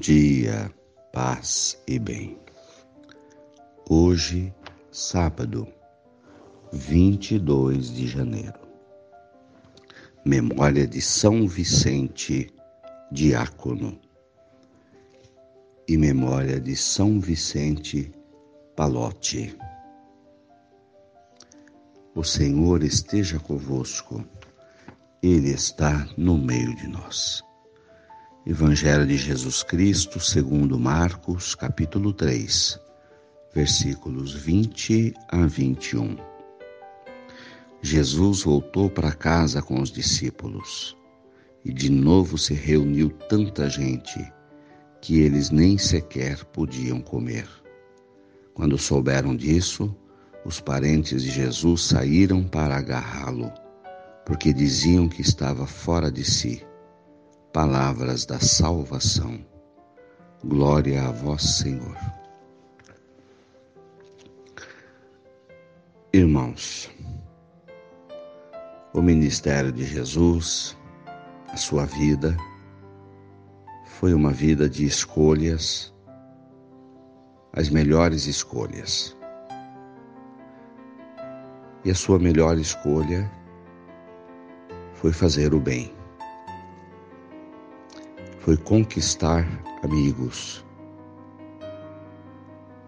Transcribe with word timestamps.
dia, 0.00 0.72
paz 1.12 1.78
e 1.86 1.98
bem. 1.98 2.38
Hoje, 3.86 4.50
sábado, 4.90 5.68
22 6.72 7.92
de 7.92 8.08
janeiro. 8.08 8.58
Memória 10.24 10.86
de 10.86 11.02
São 11.02 11.46
Vicente, 11.46 12.50
diácono. 13.12 14.00
E 15.86 15.98
memória 15.98 16.58
de 16.58 16.74
São 16.74 17.20
Vicente 17.20 18.10
Palote. 18.74 19.54
O 22.14 22.24
Senhor 22.24 22.82
esteja 22.82 23.38
convosco, 23.38 24.24
Ele 25.22 25.50
está 25.50 26.08
no 26.16 26.38
meio 26.38 26.74
de 26.74 26.88
nós. 26.88 27.44
Evangelho 28.46 29.06
de 29.06 29.18
Jesus 29.18 29.62
Cristo, 29.62 30.18
segundo 30.18 30.80
Marcos, 30.80 31.54
capítulo 31.54 32.10
3, 32.10 32.80
versículos 33.54 34.32
20 34.32 35.12
a 35.28 35.44
21. 35.46 36.16
Jesus 37.82 38.42
voltou 38.42 38.88
para 38.88 39.12
casa 39.12 39.60
com 39.60 39.78
os 39.78 39.90
discípulos 39.90 40.96
e 41.62 41.70
de 41.70 41.90
novo 41.90 42.38
se 42.38 42.54
reuniu 42.54 43.10
tanta 43.28 43.68
gente 43.68 44.32
que 45.02 45.20
eles 45.20 45.50
nem 45.50 45.76
sequer 45.76 46.42
podiam 46.46 47.02
comer. 47.02 47.46
Quando 48.54 48.78
souberam 48.78 49.36
disso, 49.36 49.94
os 50.46 50.58
parentes 50.58 51.22
de 51.22 51.30
Jesus 51.30 51.82
saíram 51.82 52.42
para 52.42 52.78
agarrá-lo, 52.78 53.52
porque 54.24 54.50
diziam 54.50 55.10
que 55.10 55.20
estava 55.20 55.66
fora 55.66 56.10
de 56.10 56.24
si 56.24 56.69
palavras 57.52 58.24
da 58.24 58.38
salvação. 58.38 59.44
Glória 60.44 61.08
a 61.08 61.10
vós, 61.10 61.42
Senhor. 61.42 61.96
Irmãos, 66.12 66.90
o 68.94 69.02
ministério 69.02 69.72
de 69.72 69.84
Jesus, 69.84 70.76
a 71.48 71.56
sua 71.56 71.86
vida, 71.86 72.36
foi 73.84 74.14
uma 74.14 74.32
vida 74.32 74.68
de 74.68 74.84
escolhas, 74.84 75.92
as 77.52 77.68
melhores 77.68 78.26
escolhas. 78.26 79.16
E 81.84 81.90
a 81.90 81.94
sua 81.94 82.18
melhor 82.18 82.58
escolha 82.58 83.30
foi 84.94 85.12
fazer 85.12 85.52
o 85.54 85.60
bem 85.60 85.99
foi 88.40 88.56
conquistar 88.56 89.46
amigos. 89.82 90.64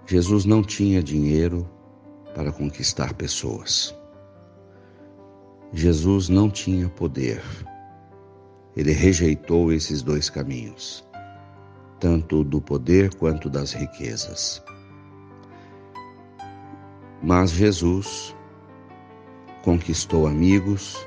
Jesus 0.06 0.44
não 0.46 0.62
tinha 0.62 1.02
dinheiro 1.02 1.68
para 2.34 2.50
conquistar 2.50 3.12
pessoas. 3.14 3.94
Jesus 5.72 6.28
não 6.28 6.50
tinha 6.50 6.88
poder. 6.88 7.42
Ele 8.74 8.92
rejeitou 8.92 9.70
esses 9.70 10.00
dois 10.00 10.30
caminhos, 10.30 11.04
tanto 12.00 12.42
do 12.42 12.60
poder 12.60 13.14
quanto 13.14 13.50
das 13.50 13.72
riquezas. 13.72 14.62
Mas 17.22 17.50
Jesus 17.50 18.34
conquistou 19.62 20.26
amigos 20.26 21.06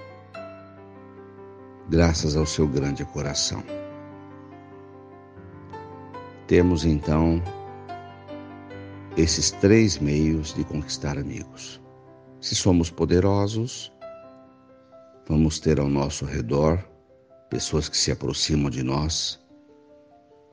graças 1.89 2.37
ao 2.37 2.45
seu 2.45 2.67
grande 2.67 3.03
coração. 3.05 3.84
Temos 6.47 6.85
então 6.85 7.41
esses 9.17 9.49
três 9.49 9.97
meios 9.97 10.53
de 10.53 10.63
conquistar 10.63 11.17
amigos. 11.17 11.81
Se 12.39 12.53
somos 12.53 12.91
poderosos, 12.91 13.91
vamos 15.27 15.59
ter 15.59 15.79
ao 15.79 15.89
nosso 15.89 16.23
redor 16.23 16.87
pessoas 17.49 17.89
que 17.89 17.97
se 17.97 18.11
aproximam 18.11 18.69
de 18.69 18.83
nós 18.83 19.43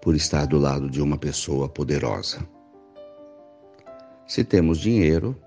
por 0.01 0.15
estar 0.15 0.47
do 0.47 0.59
lado 0.59 0.89
de 0.89 1.03
uma 1.03 1.19
pessoa 1.19 1.69
poderosa. 1.69 2.39
Se 4.27 4.43
temos 4.43 4.79
dinheiro, 4.79 5.39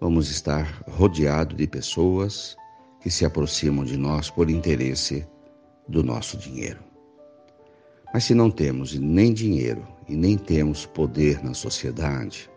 vamos 0.00 0.30
estar 0.30 0.82
rodeado 0.88 1.54
de 1.54 1.68
pessoas 1.68 2.56
que 3.00 3.08
se 3.08 3.24
aproximam 3.24 3.84
de 3.84 3.96
nós 3.96 4.30
por 4.30 4.50
interesse 4.50 5.24
do 5.86 6.02
nosso 6.02 6.36
dinheiro. 6.36 6.93
Mas 8.14 8.22
se 8.22 8.32
não 8.32 8.48
temos 8.48 8.96
nem 8.96 9.34
dinheiro 9.34 9.84
e 10.08 10.14
nem 10.14 10.38
temos 10.38 10.86
poder 10.86 11.42
na 11.42 11.52
sociedade, 11.52 12.48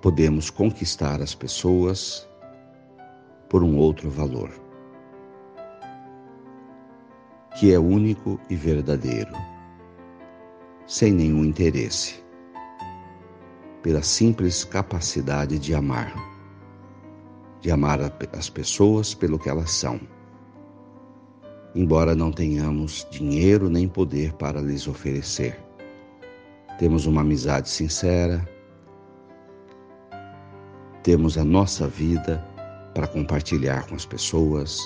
podemos 0.00 0.48
conquistar 0.48 1.20
as 1.20 1.34
pessoas 1.34 2.24
por 3.48 3.64
um 3.64 3.76
outro 3.76 4.08
valor, 4.08 4.52
que 7.58 7.72
é 7.74 7.80
único 7.80 8.38
e 8.48 8.54
verdadeiro, 8.54 9.32
sem 10.86 11.10
nenhum 11.10 11.44
interesse, 11.44 12.24
pela 13.82 14.04
simples 14.04 14.62
capacidade 14.62 15.58
de 15.58 15.74
amar, 15.74 16.14
de 17.60 17.72
amar 17.72 17.98
as 18.32 18.48
pessoas 18.48 19.14
pelo 19.14 19.36
que 19.36 19.48
elas 19.48 19.72
são 19.72 20.00
embora 21.76 22.14
não 22.14 22.32
tenhamos 22.32 23.06
dinheiro 23.10 23.68
nem 23.68 23.86
poder 23.86 24.32
para 24.32 24.62
lhes 24.62 24.88
oferecer. 24.88 25.60
Temos 26.78 27.04
uma 27.04 27.20
amizade 27.20 27.68
sincera, 27.68 28.48
temos 31.02 31.36
a 31.36 31.44
nossa 31.44 31.86
vida 31.86 32.42
para 32.94 33.06
compartilhar 33.06 33.86
com 33.86 33.94
as 33.94 34.06
pessoas, 34.06 34.80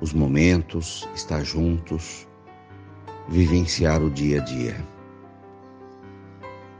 os 0.00 0.14
momentos, 0.14 1.06
estar 1.14 1.44
juntos, 1.44 2.26
vivenciar 3.28 4.02
o 4.02 4.10
dia 4.10 4.40
a 4.40 4.44
dia. 4.44 4.76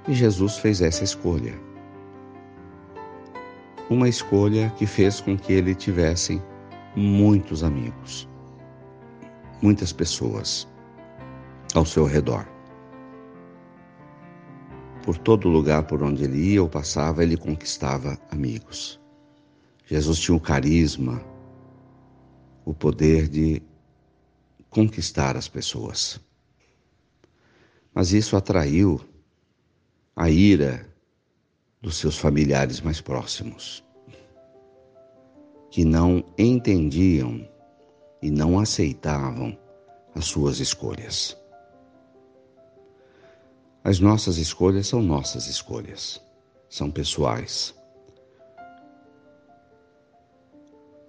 E 0.08 0.14
Jesus 0.14 0.56
fez 0.56 0.80
essa 0.80 1.04
escolha. 1.04 1.54
Uma 3.90 4.08
escolha 4.08 4.72
que 4.78 4.86
fez 4.86 5.20
com 5.20 5.36
que 5.36 5.52
ele 5.52 5.74
tivesse 5.74 6.40
muitos 6.96 7.62
amigos 7.62 8.26
muitas 9.64 9.94
pessoas 9.94 10.68
ao 11.74 11.86
seu 11.86 12.04
redor. 12.04 12.46
Por 15.02 15.16
todo 15.16 15.48
lugar 15.48 15.84
por 15.84 16.02
onde 16.02 16.24
ele 16.24 16.36
ia 16.52 16.62
ou 16.62 16.68
passava, 16.68 17.22
ele 17.22 17.34
conquistava 17.34 18.18
amigos. 18.30 19.00
Jesus 19.86 20.18
tinha 20.18 20.36
o 20.36 20.40
carisma, 20.40 21.18
o 22.62 22.74
poder 22.74 23.26
de 23.26 23.62
conquistar 24.68 25.34
as 25.34 25.48
pessoas. 25.48 26.20
Mas 27.94 28.12
isso 28.12 28.36
atraiu 28.36 29.00
a 30.14 30.28
ira 30.28 30.86
dos 31.80 31.96
seus 31.96 32.18
familiares 32.18 32.82
mais 32.82 33.00
próximos, 33.00 33.82
que 35.70 35.86
não 35.86 36.22
entendiam 36.36 37.53
e 38.24 38.30
não 38.30 38.58
aceitavam 38.58 39.54
as 40.14 40.24
suas 40.24 40.58
escolhas. 40.58 41.36
As 43.84 44.00
nossas 44.00 44.38
escolhas 44.38 44.86
são 44.86 45.02
nossas 45.02 45.46
escolhas, 45.46 46.22
são 46.66 46.90
pessoais. 46.90 47.74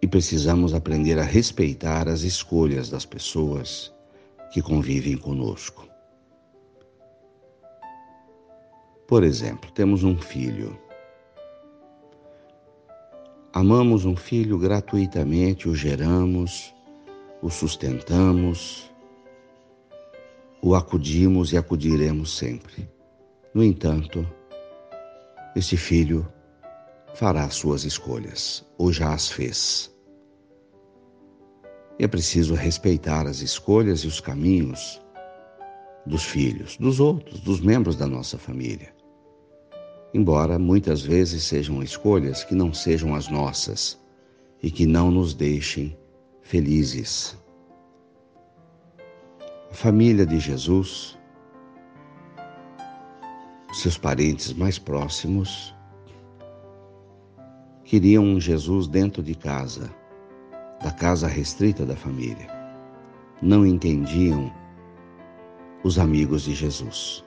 E 0.02 0.08
precisamos 0.10 0.74
aprender 0.74 1.18
a 1.18 1.24
respeitar 1.24 2.10
as 2.10 2.24
escolhas 2.24 2.90
das 2.90 3.06
pessoas 3.06 3.94
que 4.52 4.62
convivem 4.62 5.18
conosco. 5.18 5.88
Por 9.08 9.24
exemplo, 9.24 9.72
temos 9.72 10.04
um 10.04 10.18
filho. 10.18 10.78
Amamos 13.54 14.04
um 14.04 14.18
filho 14.18 14.60
gratuitamente, 14.60 15.70
o 15.70 15.74
geramos, 15.74 16.75
o 17.46 17.50
sustentamos, 17.52 18.92
o 20.64 20.74
acudimos 20.74 21.54
e 21.54 21.58
acudiremos 21.58 22.36
sempre. 22.36 22.90
No 23.54 23.64
entanto, 23.64 24.28
este 25.56 25.78
filho 25.78 26.28
fará 27.14 27.48
suas 27.52 27.84
escolhas, 27.84 28.66
ou 28.80 28.92
já 28.92 29.14
as 29.14 29.30
fez. 29.30 29.96
E 32.00 32.04
é 32.04 32.08
preciso 32.08 32.56
respeitar 32.56 33.28
as 33.28 33.42
escolhas 33.42 34.00
e 34.00 34.08
os 34.08 34.20
caminhos 34.20 35.00
dos 36.04 36.24
filhos, 36.24 36.78
dos 36.78 37.00
outros, 37.00 37.42
dos 37.42 37.62
membros 37.62 37.96
da 37.96 38.08
nossa 38.08 38.40
família. 38.40 38.92
Embora 40.16 40.58
muitas 40.58 41.04
vezes 41.04 41.44
sejam 41.44 41.84
escolhas 41.84 42.44
que 42.44 42.56
não 42.56 42.74
sejam 42.74 43.14
as 43.14 43.30
nossas 43.30 44.00
e 44.64 44.72
que 44.72 44.88
não 44.88 45.12
nos 45.12 45.36
deixem 45.36 45.96
felizes. 46.46 47.36
A 49.72 49.74
família 49.74 50.28
de 50.28 50.40
Jesus, 50.40 51.18
seus 53.74 53.98
parentes 53.98 54.54
mais 54.54 54.78
próximos, 54.78 55.76
queriam 57.84 58.24
um 58.24 58.40
Jesus 58.40 58.88
dentro 58.88 59.24
de 59.24 59.34
casa, 59.34 59.92
da 60.84 60.92
casa 60.92 61.28
restrita 61.28 61.84
da 61.84 61.96
família. 61.96 62.48
Não 63.42 63.66
entendiam 63.66 64.54
os 65.84 65.98
amigos 65.98 66.44
de 66.44 66.54
Jesus. 66.54 67.26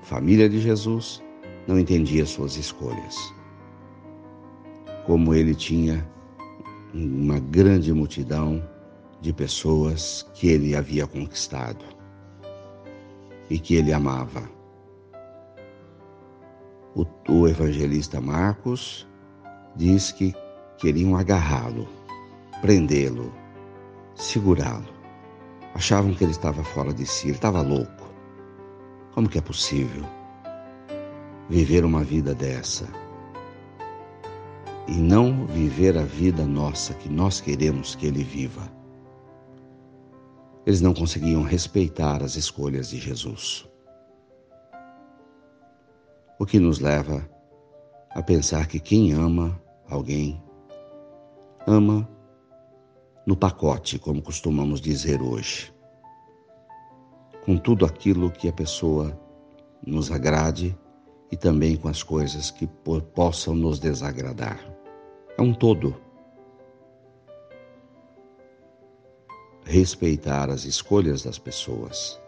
A 0.00 0.04
família 0.06 0.48
de 0.48 0.60
Jesus 0.60 1.22
não 1.68 1.78
entendia 1.78 2.24
suas 2.24 2.56
escolhas. 2.56 3.16
Como 5.04 5.34
ele 5.34 5.54
tinha 5.54 6.08
uma 6.92 7.38
grande 7.38 7.92
multidão 7.92 8.62
de 9.20 9.32
pessoas 9.32 10.26
que 10.34 10.48
ele 10.48 10.74
havia 10.74 11.06
conquistado 11.06 11.84
e 13.48 13.58
que 13.58 13.74
ele 13.74 13.92
amava. 13.92 14.48
O, 16.94 17.04
o 17.28 17.48
evangelista 17.48 18.20
Marcos 18.20 19.06
diz 19.76 20.10
que 20.10 20.34
queriam 20.78 21.16
agarrá-lo, 21.16 21.88
prendê-lo, 22.60 23.32
segurá-lo. 24.14 24.88
Achavam 25.74 26.14
que 26.14 26.24
ele 26.24 26.32
estava 26.32 26.64
fora 26.64 26.92
de 26.92 27.06
si, 27.06 27.28
ele 27.28 27.36
estava 27.36 27.62
louco. 27.62 28.10
Como 29.12 29.28
que 29.28 29.38
é 29.38 29.40
possível 29.40 30.04
viver 31.48 31.84
uma 31.84 32.02
vida 32.02 32.34
dessa? 32.34 32.88
E 34.90 34.94
não 34.94 35.46
viver 35.46 35.96
a 35.96 36.02
vida 36.02 36.44
nossa 36.44 36.92
que 36.94 37.08
nós 37.08 37.40
queremos 37.40 37.94
que 37.94 38.06
ele 38.06 38.24
viva. 38.24 38.68
Eles 40.66 40.80
não 40.80 40.92
conseguiam 40.92 41.44
respeitar 41.44 42.24
as 42.24 42.34
escolhas 42.34 42.90
de 42.90 42.98
Jesus. 42.98 43.68
O 46.40 46.44
que 46.44 46.58
nos 46.58 46.80
leva 46.80 47.24
a 48.10 48.20
pensar 48.20 48.66
que 48.66 48.80
quem 48.80 49.12
ama 49.12 49.62
alguém 49.88 50.42
ama 51.68 52.08
no 53.24 53.36
pacote, 53.36 53.96
como 53.96 54.20
costumamos 54.20 54.80
dizer 54.80 55.22
hoje, 55.22 55.72
com 57.44 57.56
tudo 57.56 57.86
aquilo 57.86 58.28
que 58.28 58.48
a 58.48 58.52
pessoa 58.52 59.16
nos 59.86 60.10
agrade 60.10 60.76
e 61.30 61.36
também 61.36 61.76
com 61.76 61.86
as 61.88 62.02
coisas 62.02 62.50
que 62.50 62.66
possam 63.14 63.54
nos 63.54 63.78
desagradar. 63.78 64.79
É 65.38 65.42
um 65.42 65.54
todo. 65.54 65.96
Respeitar 69.64 70.50
as 70.50 70.64
escolhas 70.64 71.22
das 71.22 71.38
pessoas, 71.38 72.20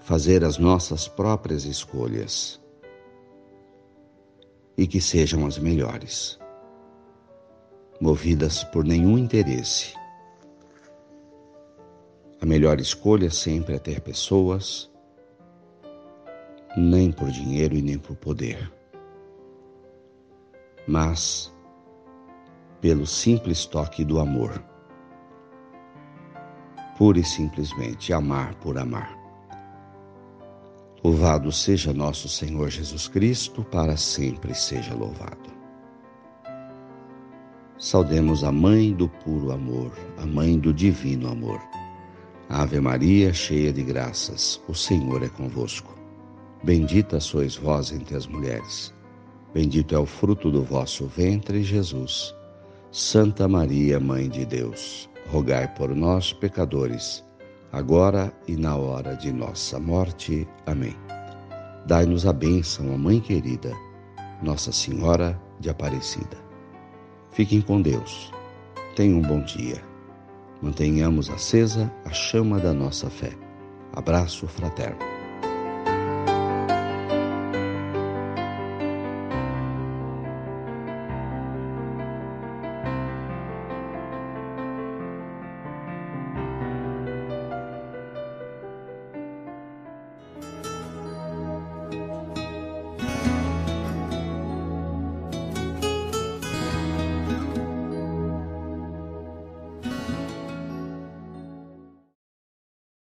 fazer 0.00 0.44
as 0.44 0.58
nossas 0.58 1.06
próprias 1.06 1.64
escolhas 1.64 2.60
e 4.76 4.86
que 4.86 5.00
sejam 5.00 5.46
as 5.46 5.58
melhores, 5.58 6.38
movidas 8.00 8.64
por 8.64 8.84
nenhum 8.84 9.18
interesse. 9.18 9.94
A 12.40 12.46
melhor 12.46 12.80
escolha 12.80 13.30
sempre 13.30 13.74
é 13.74 13.78
ter 13.78 14.00
pessoas, 14.00 14.90
nem 16.76 17.10
por 17.10 17.30
dinheiro 17.30 17.74
e 17.74 17.82
nem 17.82 17.98
por 17.98 18.14
poder, 18.16 18.70
mas 20.86 21.52
pelo 22.80 23.06
simples 23.06 23.64
toque 23.66 24.04
do 24.04 24.18
amor. 24.18 24.62
Pura 26.96 27.18
e 27.18 27.24
simplesmente 27.24 28.12
amar 28.12 28.54
por 28.56 28.78
amar. 28.78 29.16
Louvado 31.02 31.52
seja 31.52 31.92
nosso 31.92 32.28
Senhor 32.28 32.70
Jesus 32.70 33.06
Cristo, 33.06 33.62
para 33.64 33.96
sempre 33.96 34.54
seja 34.54 34.94
louvado. 34.94 35.54
Saudemos 37.78 38.42
a 38.42 38.50
Mãe 38.50 38.92
do 38.92 39.08
puro 39.08 39.52
amor, 39.52 39.92
a 40.16 40.26
Mãe 40.26 40.58
do 40.58 40.72
divino 40.72 41.28
amor. 41.28 41.60
Ave 42.48 42.80
Maria, 42.80 43.32
cheia 43.32 43.72
de 43.72 43.82
graças, 43.82 44.62
o 44.68 44.74
Senhor 44.74 45.22
é 45.22 45.28
convosco. 45.28 45.94
Bendita 46.62 47.20
sois 47.20 47.56
vós 47.56 47.92
entre 47.92 48.16
as 48.16 48.26
mulheres. 48.26 48.94
Bendito 49.52 49.94
é 49.94 49.98
o 49.98 50.04
fruto 50.04 50.50
do 50.50 50.62
vosso 50.62 51.06
ventre, 51.06 51.62
Jesus. 51.62 52.35
Santa 52.98 53.46
Maria, 53.46 54.00
Mãe 54.00 54.26
de 54.26 54.46
Deus, 54.46 55.06
rogai 55.28 55.68
por 55.74 55.94
nós, 55.94 56.32
pecadores 56.32 57.22
agora 57.70 58.32
e 58.48 58.56
na 58.56 58.74
hora 58.74 59.14
de 59.14 59.30
nossa 59.30 59.78
morte. 59.78 60.48
Amém. 60.64 60.96
Dai-nos 61.84 62.24
a 62.24 62.32
bênção, 62.32 62.94
a 62.94 62.96
Mãe 62.96 63.20
querida, 63.20 63.70
Nossa 64.42 64.72
Senhora 64.72 65.38
de 65.60 65.68
Aparecida. 65.68 66.38
Fiquem 67.32 67.60
com 67.60 67.82
Deus. 67.82 68.32
Tenham 68.94 69.18
um 69.18 69.22
bom 69.22 69.42
dia. 69.42 69.82
Mantenhamos 70.62 71.28
acesa 71.28 71.92
a 72.06 72.12
chama 72.14 72.58
da 72.58 72.72
nossa 72.72 73.10
fé. 73.10 73.32
Abraço 73.92 74.46
fraterno. 74.46 75.15